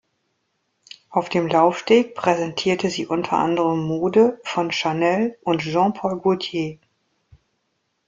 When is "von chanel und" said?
4.43-5.61